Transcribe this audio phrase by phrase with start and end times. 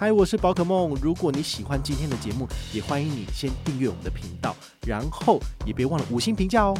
[0.00, 0.96] 嗨，我是宝可梦。
[1.02, 6.74] 如果你喜欢今天的节目，也欢迎你先订阅我们的频道，然后也别忘了五星评价哦。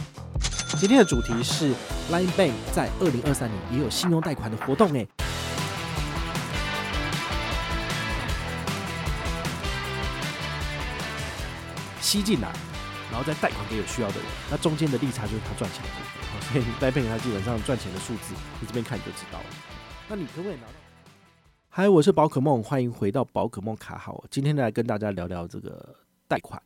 [0.79, 1.75] 今天的主题是
[2.11, 5.07] Line Bank 在二零二三年也有信用贷款的活动诶，
[12.01, 12.51] 吸进来，
[13.11, 14.25] 然后再贷款给有需要的人。
[14.51, 16.55] 那中间的利差就是他赚钱的部分。
[16.55, 19.45] 所以 Line Bank 它基本上赚钱的数字，你这边看你就知道了。
[20.09, 20.90] 那你可不可以拿到？
[21.73, 24.25] 嗨，我是宝可梦，欢迎回到宝可梦卡好。
[24.29, 25.95] 今天来跟大家聊聊这个
[26.27, 26.61] 贷款。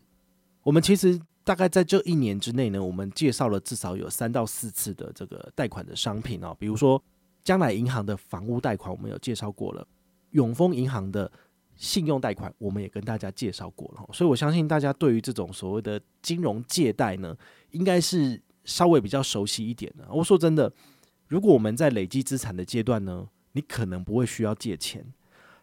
[0.63, 7.01] 我们其实大概在这一年之内呢，我们介绍了至少有三到四次的这个贷款的商品哦，比如说
[7.43, 9.87] 将来银行的房屋贷款，我们有介绍过了；
[10.31, 11.31] 永丰银行的
[11.77, 14.09] 信用贷款，我们也跟大家介绍过了。
[14.15, 17.37] 所以我相信大家对于这种所谓的金融借贷呢，
[17.73, 20.09] 应该是稍微比较熟悉一点的。
[20.11, 20.73] 我说真的，
[21.29, 25.05] 如果我们在累积资产的阶段呢，你可能不会需要借钱，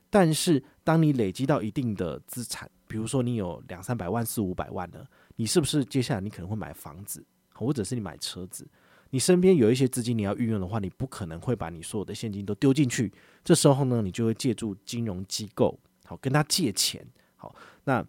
[0.10, 8.68] 但是当你累积到一定的资产，比如说你有两三百万、四五百万了，你是不是接下来你可能会买房子，或者是你买车子？
[9.14, 13.12] 你身边有一些资金你要运用的话，你不可能会把你所有的现金都丢进去。
[13.44, 17.06] 这时候呢，你就会借助金融机构，好跟他借钱。
[17.36, 18.06] 好，那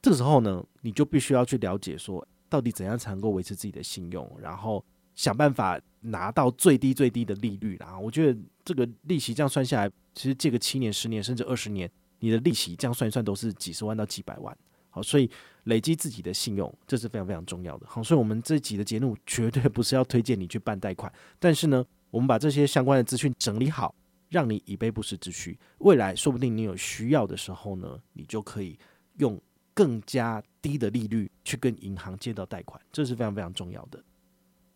[0.00, 4.82] 这时候呢，你就必须要去了解说，到底怎样才能够维持自己的信用，然后
[5.16, 7.76] 想办法拿到最低最低的利率。
[7.80, 8.38] 然后我觉得。
[8.66, 14.58] 这个利息这样算下来，其实借个七年、十年甚至二十年，你的利息这样算一算都是几十万到几百万。
[14.90, 15.30] 好，所以
[15.66, 17.86] 累积自己的信用，这是非常非常重要的。
[17.88, 23.94] 好，所以我们这集的节目绝对不是要推荐你去办贷款，但是呢，我们把这些相关的资讯整理好，
[24.30, 25.56] 让你以备不时之需。
[25.78, 28.76] 未来说不定你有需要的时候呢，你就可以
[29.18, 29.40] 用
[29.72, 34.02] 更加低的利率去跟银行借到贷款，这是非常非常重要的。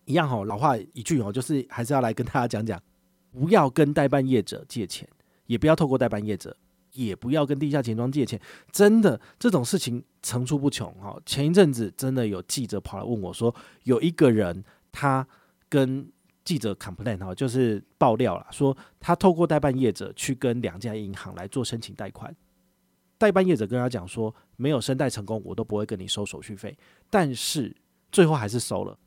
[0.04, 2.80] 一样好，老话一句哦，就是还是要来跟大家讲讲。
[3.32, 5.08] 不要跟代办业者借钱，
[5.46, 6.56] 也不要透过代办业者，
[6.94, 8.40] 也不要跟地下钱庄借钱。
[8.72, 11.16] 真的这种事情层出不穷哈。
[11.24, 15.24] 前一阵子真的有记者跑来问我说，有一个人他
[15.68, 16.10] 跟
[16.44, 22.34] 记者 complain 哈，就是爆料了，说他透过代办业者去跟两家银行来做申请贷款，
[23.16, 26.77] 代办业者跟他讲说，没有申贷成功，我都不会跟你收手续费，
[27.08, 27.77] 但是
[28.10, 28.98] 最后还是收了。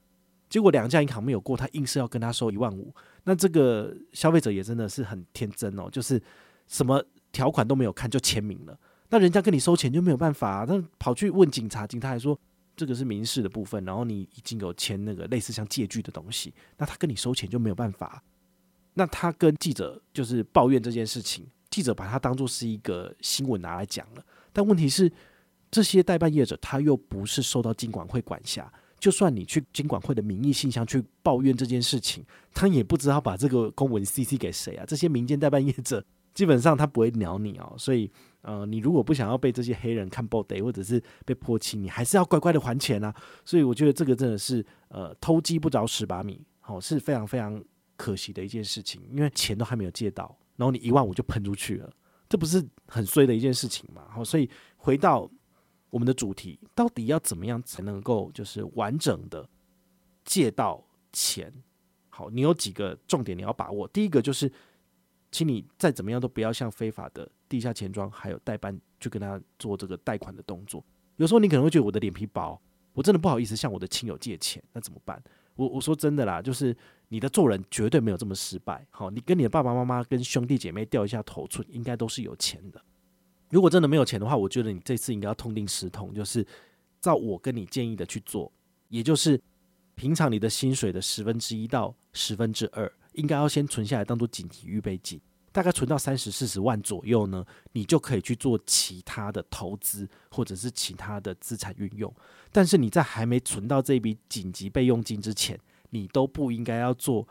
[0.54, 2.94] 结果两家银行没有过，他硬是要跟他收一万五。
[3.24, 6.22] 那这个消费者也真的是很天真哦，就是
[6.68, 8.80] 什么条款都没有看就签名了。
[9.10, 12.40] 那人家跟你收钱就没有办法啊，那跑去问警察，警察还说
[12.76, 18.22] 这个是民事的部分，然后你已经有签那个类似像借据的东西，那他跟你收钱就没有办法。
[18.94, 24.24] 那他跟记者就是抱怨这件事情，记者把他当作是一个新闻拿来讲了。
[24.52, 25.12] 但问题是，
[25.72, 28.72] 这些代办业者他又不是受到金管会管辖。
[29.04, 34.86] 就算你去金管会的名义信箱去抱怨这件事情，他也不知道把这个公文 CC 给谁啊？
[34.88, 36.02] 这些民间代办业者
[36.34, 37.76] 基本上他不会鸟你哦。
[37.78, 38.10] 所以，
[38.44, 43.14] 呃，你如果不想要被这些黑人看报的，或者是被泼漆，你还是要乖乖的还钱啊。
[43.44, 47.62] 所以，我觉得这个真的是呃偷鸡不着蚀把米，好，是非常非常
[47.98, 49.02] 可惜的一件事情。
[49.12, 51.92] 因为钱都还没有借到，然后你一万五就喷出去了，
[52.30, 54.04] 这不是很衰的一件事情嘛？
[54.10, 55.30] 好，所以回到。
[55.94, 59.48] 我们的主题到底要怎么样才能够就是完整的
[60.26, 61.54] 借到钱？
[62.10, 63.88] 好，你有几个重点你要把握。
[63.90, 64.52] 第一个就是，
[65.32, 70.84] 请你再怎么样都不要像非法的地下钱庄还有代办去跟他做这个贷款的动作。
[71.18, 72.60] 有时候你可能会觉得我的脸皮薄，
[72.94, 75.24] 我真的不好意思向我的亲友借钱，那怎么办？
[75.54, 76.76] 我我说真的啦，就是
[77.10, 78.84] 你的做人绝对没有这么失败。
[78.90, 82.82] 好，你跟你的爸爸妈妈跟兄弟姐妹掉一下头寸，应该都是有钱的。
[83.54, 86.44] 如果真的没有钱的话，我觉得你这次应该要痛定思痛，就是
[87.00, 88.52] 照我跟你建议的去做，
[88.90, 89.40] 也就是
[89.94, 95.22] 平常你的薪水的十分之一到十分之二，应该要先存下来当做紧急预备金，
[95.52, 102.12] 大概存到三十四十万左右呢，你就可以去做其他的投资或者是其他的资产运用。
[102.52, 105.60] 但是你在还没存到这笔紧急备用金之前，
[105.92, 107.28] 你都不应该要做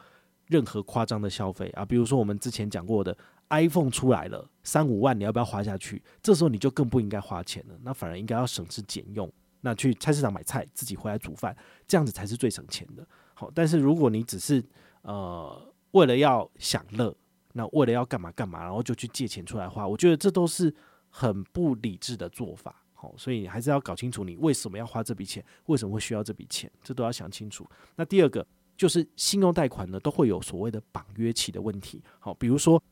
[0.46, 3.18] 任何夸张的消费啊，比如说我们之前讲过的。
[3.52, 6.02] iPhone 出来了，三五万，你要不要花下去？
[6.22, 11.54] 这时候你就更不应该花钱了，那反而应该要省吃俭用，那去菜市场买菜，自己回来煮饭，
[11.86, 13.06] 这样子才是最省钱的。
[13.34, 14.64] 好，但是如果你只是
[15.02, 17.14] 呃为了要享乐，
[17.52, 20.74] 那为了要干嘛干嘛，然后就去借钱出来花，我觉得这都是
[21.10, 22.82] 很不理智的做法。
[22.94, 27.68] 好，所以你还是要搞清楚你为什么要花这笔钱，为什么会需要这笔钱，这都要想清楚。
[27.96, 28.46] 那第二个
[28.78, 32.02] 就是信用贷款呢，都会有所谓的绑约期的问题。
[32.18, 32.82] 好，比如说。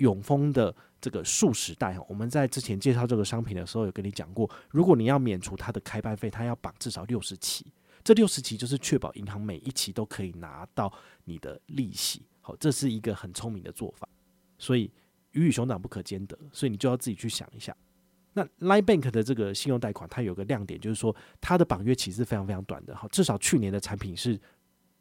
[0.00, 7.66] 永丰的这个速食贷哈，我们在之前介绍这个商品的时候有跟你讲过，如果你要免除它的开办费，它要绑至少六十期，
[8.02, 10.92] 这六十期就是确保银行每一期都可以拿到
[11.24, 12.22] 你的利息。
[12.40, 14.08] 好，这是一个很聪明的做法。
[14.58, 14.90] 所以
[15.32, 17.76] 鱼与熊掌不可兼得，所以你就要自己去想一下。
[18.32, 24.40] 那 Line Bank 的这个信用贷款，它有个亮点，就是说它的绑约期是非常非常短的，哈，至少去年的产品是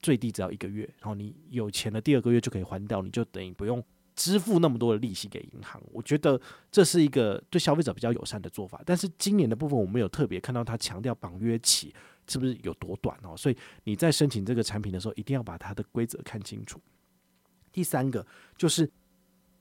[0.01, 3.83] 最低只要一个月，然后你有钱的第二个月就可以还掉，你就等于不用
[4.19, 5.81] 支付那么多的利息给银行。
[5.93, 6.39] 我觉得
[6.69, 8.83] 这是一个对消费者比较友善的做法。
[8.85, 11.95] 但是今年的部分，我们有特别看到它强调绑约期
[12.27, 16.81] 是不是有多短哦，所以你在申请这个产品的时候，一定要把它的规则看清楚。
[17.71, 18.27] 第三个
[18.57, 18.91] 就是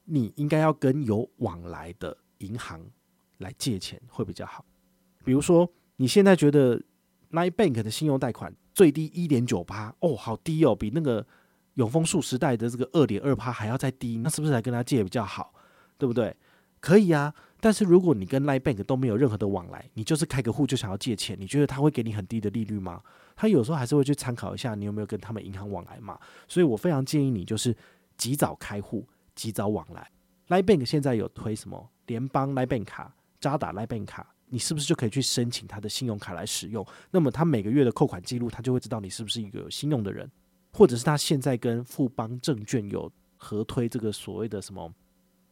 [0.04, 2.84] 你应该要跟有往来的银行
[3.36, 4.64] 来借钱会比较好。
[5.24, 6.76] 比如说你现在觉得
[7.30, 11.24] Line Bank 的信用贷款最低一点九八哦，好低哦，比那个
[11.78, 15.52] 永丰数时代的这个二点二趴还要再低，那是不是来跟他借比较好？
[15.96, 16.36] 对不对？
[16.78, 17.34] 可以啊。
[17.60, 23.02] 但是如果你跟 Line Bank 都没有任何的往来，你就是开个户就想要借钱，你觉得他会给你很低的利率吗？
[23.34, 26.18] 他有时候还是会去参考一下你有没有跟他们银行往来嘛。
[26.46, 27.74] 所以我非常建议你就是。
[28.18, 30.10] 及早开户，及早往来。
[30.48, 36.84] Line Bank 现在有推什么联邦 Line Bank 卡、渣打 Line Bank 卡，你是不是就可以去申请他的信用卡来使用？
[37.12, 40.28] 那么他每个月的扣款记录，他就会知道你是不是一个有信用的人，
[40.78, 44.94] 或者是他现在跟富邦证券有合推这个所谓的什么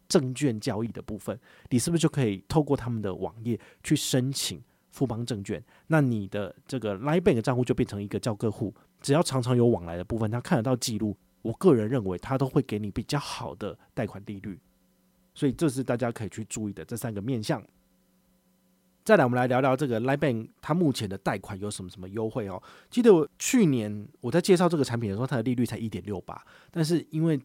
[0.07, 1.37] 证券交易的部分，
[1.69, 4.63] 你是不是就可以透过他们的网页去申请
[4.93, 5.61] 富邦证券？
[5.89, 11.17] 那你的这个 Line Bank 账户就变成一个交客户，只要常常有往来的部分，他看得到记录。
[11.43, 14.61] 我个人认为，他都会给你比较好的贷款利率，
[15.35, 17.61] 所以这是大家可以去注意的这三个面向。
[19.07, 22.61] 再来，我们来聊聊这个 liban 它目前的贷款有什么什么优惠哦。
[22.91, 27.41] 记得我去年我在介绍这个产品的时候，它的利率才一点六八，但是因为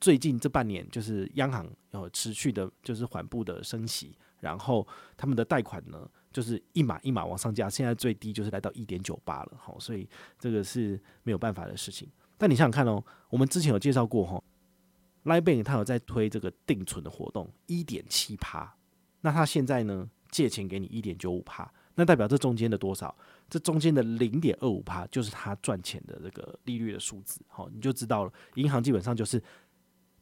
[0.00, 10.08] 最近这半年就是央行有持续的，就是缓步的升息，然后他们的贷款呢，就是一码一码往上加，现在最低就是来到一点九八了，好，所以
[10.38, 12.08] 这个是没有办法的事情。
[12.38, 14.42] 但你想想看哦，我们之前有介绍过哈
[15.24, 18.74] ，Line Bank 它有在推这个定存的活动，一点七趴，
[19.20, 23.14] 那它现在呢借钱给你一点九五趴，那代表这中间的多少？
[23.48, 28.32] 这中间的零点二五趴就是他赚钱的这个利率的数字，好，你就知道了。
[28.56, 29.42] 银行基本上就是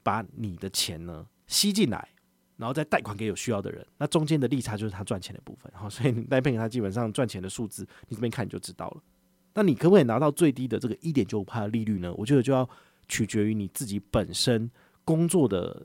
[0.02, 2.08] 把你的钱呢吸进来，
[2.56, 9.02] 然后再贷款给有需要的人，那中间的利差就是他赚钱的部分，好，所以 Line Bank 它基本上赚钱的数字，你这边看你就知道了。
[9.54, 12.14] 那你可不可以拿到最低的这个一点九五趴的利率呢？
[12.14, 12.68] 我觉得就要
[13.08, 14.70] 取决于你自己本身
[15.04, 15.84] 工作的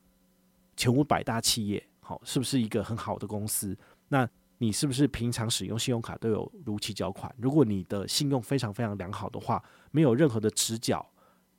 [0.78, 3.76] 前五百大企业，好，是不是一个很好的公司？
[4.12, 7.34] 那你是不是平常使用信用卡都有如期缴款？
[7.38, 11.10] 如果你的信用非常非常良好的话，没有任何的迟缴，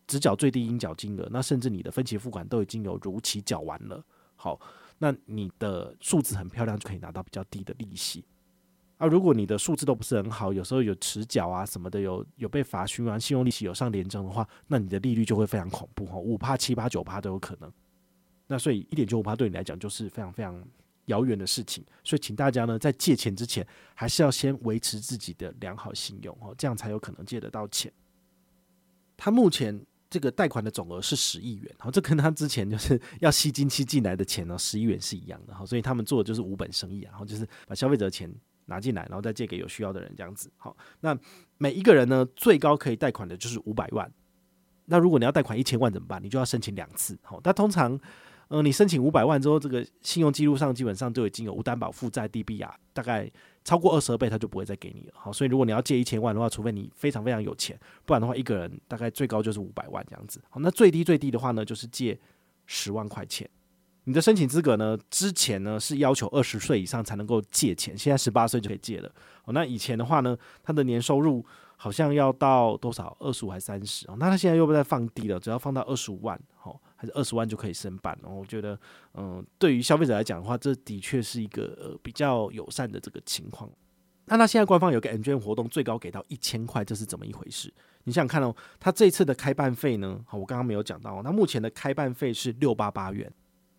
[0.07, 4.05] 只缴最低应缴金额，那甚至你的分期付款都已经有如期缴完了，
[4.37, 4.61] 好，
[4.99, 8.23] 那你的数字很漂亮，就可以拿到比较低的利息。
[8.99, 17.73] 啊，如果你的数字都不是很好，有时候有迟缴啊什么的，有有被罚循环，信用利息有上连征的话，那你的利率就会非常恐怖哈，五趴、七趴、九趴都有可能。
[18.47, 20.63] 那所以一点九五趴对你来讲就是非常非常
[21.07, 21.85] 遥远的事情。
[22.05, 27.93] 所以请大家呢在借钱之前，还是要先维持自己的良好信用哦，这样才有可能借得到钱。
[29.17, 38.33] 他目前这个贷款的总额是十亿元，好，这跟他之前就是要吸金期进来的钱呢，十亿元是一样的哈，所以他们做的就是无本生意，然后就是把消费者的钱。
[38.67, 40.51] 拿进来，然后再借给有需要的人，这样子。
[40.57, 41.19] 好，那
[41.59, 44.11] 每一个人呢，最高可以贷款的就是五百万。
[44.85, 46.23] 那如果你要贷款一千万怎么办？
[46.23, 47.19] 你就要申请两次。
[47.23, 47.99] 好，那通常，
[48.53, 53.27] 呃，你申请五百万之后，这个信用记录上基本上就已经有无担保负债 DBR，大概
[53.65, 55.15] 超过二十倍，他就不会再给你了。
[55.17, 60.39] 好，所以如果你要借一千万的话，除非你非常非常有钱，不然的话，一个人大概最高就是五百万这样子。
[60.51, 62.21] 好，那最低最低的话呢，就是借
[62.67, 63.49] 十万块钱。
[64.05, 64.99] 你的申请资格呢？
[65.09, 69.11] 之前呢是要求二十岁以上才能够借钱，现在十八岁就可以借了。
[69.47, 71.43] 哦，那以前的话呢，他的年收入
[71.83, 73.17] 好像要到多少？
[73.19, 74.07] 二十五还三十？
[74.07, 78.17] 哦，那他现在又不再放低了，只要放到二十五万，哦，还是二十万就可以申办。
[78.23, 78.79] 哦，我觉得，
[79.15, 83.69] 嗯，对于消费者来讲的话，这的确是一个呃比较友善的这个情况。
[84.27, 87.75] 那他现在官方有个 MGM 活动，最高给到一千块，这是怎么一回事？
[88.05, 90.21] 你想想看哦，他这次的开办费呢？
[90.25, 93.29] 好，我刚刚没有讲到，那目前的开办费是六八八元。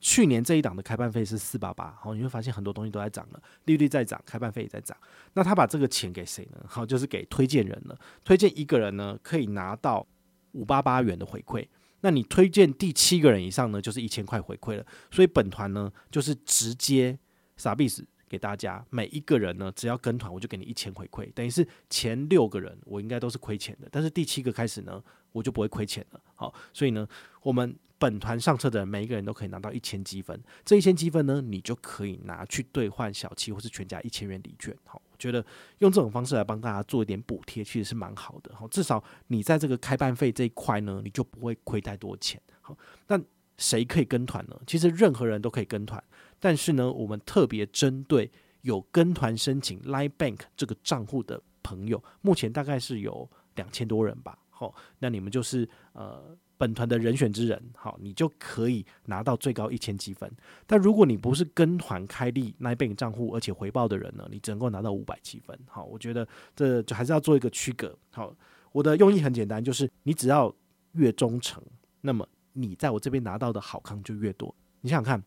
[0.03, 4.95] 去年这一档的开办费是四八八，好，你会发现很多东西都在涨了，利率在涨，开办费也在涨。
[5.31, 6.61] 那他把这个钱给谁呢？
[6.67, 7.97] 好，就是给推荐人了。
[8.25, 10.05] 推荐一个人呢，可以拿到
[10.51, 11.65] 五八八元的回馈。
[12.01, 14.85] 那你推荐第七个人以上呢，就是一千块回馈了。
[15.09, 17.17] 所以本团呢，就是直接
[17.55, 18.05] 啥意思？
[18.27, 24.99] 给大家每一个人呢，只要跟团，我就给你一千回馈，等于是前六个人我应该都是亏钱的，但是第七个开始呢，
[25.31, 26.19] 我就不会亏钱了。
[26.33, 27.07] 好，所以呢，
[27.43, 34.75] 我们本团上车的每一个人都可以拿到一千积分，这一千积分呢，你就可以拿去兑换小七或是全家一千元礼券。
[34.83, 35.39] 好，我觉得
[35.77, 38.53] 用这种方式来帮大家做一点补贴，其实是蛮好的。
[38.53, 42.41] 好，至少你在这个开办费这一块呢，你就不会亏太多钱。
[42.59, 43.17] 好，那
[43.57, 44.59] 谁可以跟团呢？
[44.67, 46.03] 其实任何人都可以跟团，
[46.41, 48.29] 但是呢，我们特别针对
[48.63, 54.37] 有跟团申请 Line Bank 这个账户的朋友，目前大概是有两千多人吧。
[54.49, 56.37] 好，那你们就是呃。
[56.57, 60.31] 本团的人选之人，好，你就可以拿到最高一千积分。
[60.65, 65.57] 但如果你不是跟团开立 Line Bank 账户而且回报的人呢，你只能够拿到五百积分。
[65.67, 67.97] 好，我觉得这就还是要做一个区隔。
[68.11, 68.33] 好，
[68.71, 70.53] 我的用意很简单，就是你只要
[70.93, 71.61] 越忠诚，
[72.01, 74.53] 那么你在我这边拿到的好康就越多。
[74.81, 75.23] 你想想看，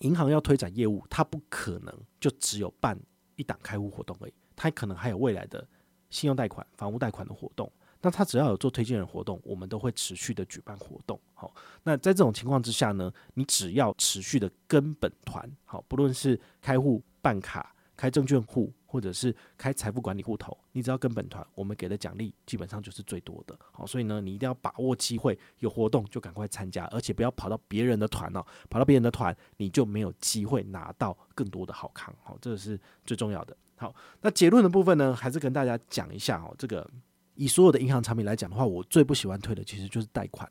[0.00, 2.98] 银行要推展业务，它不可能就只有办
[3.36, 5.66] 一档开户活动而已，它可能还有未来的
[6.10, 7.70] 信用贷款、房屋贷款的活动。
[8.02, 11.20] 那他只要有做推荐人活动，我们都会持续的举办活动。
[11.34, 23.54] 好，那在这种情况之下呢，你只要持续的跟本团，好，不论是开户、办卡、开证券户，或者是开财富管理户头，你只要跟本团，我们给的奖励基本上就是最多的。
[23.70, 32.14] 好，所以呢，你一定要把握机会，有活动就赶快参加，而且不要跑到别人的团哦，跑到别人的团你就没有机会拿到更多的好康。
[32.22, 33.54] 好，这个是最重要的。
[33.76, 36.90] 好，那结论的部分呢，还是跟大家讲一下哦，这个。
[37.40, 40.46] 以所有的银行产品来讲的话，我最不喜欢推的其实就是贷款。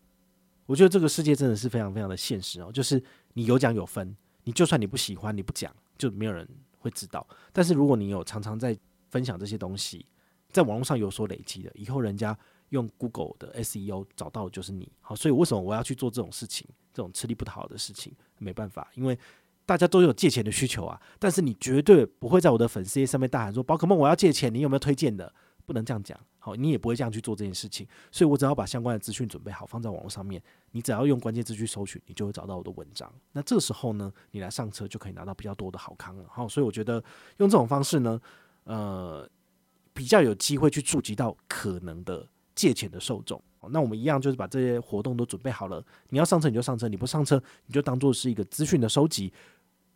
[0.66, 3.02] 我觉得这个世界真的是非常非常的现实哦，就是
[3.34, 6.48] 你有奖有分，你就算你不喜欢，你不讲，就没有人
[6.80, 7.28] 会知道。
[7.54, 8.76] 但是如果你有常常在
[9.12, 10.04] 分享这些东西，
[10.52, 12.36] 在网络上有所累积的，以后人家
[12.70, 14.92] 用 Google 的 SEO 找到的就是你。
[15.00, 18.12] 好，所以为什么我要去做这种事情，这种吃力不讨好的事情？
[18.40, 19.16] 没办法，因为
[19.64, 21.00] 大家都有借钱的需求啊。
[21.20, 25.32] 但是你绝对不会在我的粉丝页上面大喊说：“宝可梦，我要借钱，你有没有推荐的？”
[25.70, 33.08] 不能这样讲，好，你也不会这样去做这件事情，所以我只要把相关的资讯准备好，放在网络上面，你只要用关键字去搜寻，你就会找到我的文章。
[33.34, 36.26] 那这时候呢，你来上车就可以拿到比较多的好康了。
[36.28, 36.94] 好，所以我觉得
[37.38, 38.20] 用这种方式呢，
[38.64, 39.30] 呃，
[39.94, 43.40] 比较有机会去触及到可能的借钱的受众。
[43.70, 49.32] 那我们一样就是把这些活动都准备好了，你要上车你就上车，你不上车你就当做是一个资讯的收集。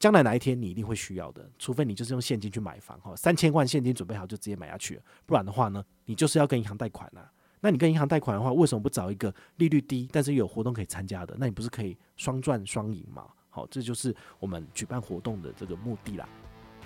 [0.03, 7.31] 将来哪一天你一定会需要的，除非你就是用现金去买房哈，三千万现金准备好就直接买下去，不然的话呢，你就是要跟银行贷款啊。
[7.62, 11.33] 那你跟银行贷款的话，为什么不找一个利率低但是有活动可以参加的？
[11.39, 13.27] 那你不是可以双赚双赢吗？
[13.50, 16.27] 好，这就是我们举办活动的这个目的啦。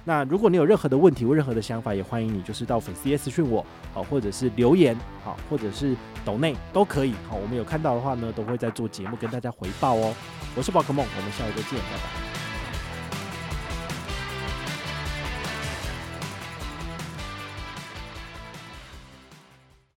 [0.05, 7.13] 那如果你有任何的问题或任何的想法，也欢迎你就是到粉丝页私讯我，好，或者是留言，好，或者是抖内都可以。
[7.27, 10.13] 好，我们有看到的话呢，都会在做节目跟大家回报哦。
[10.55, 12.26] 我是宝可梦，我们下一个见，拜拜。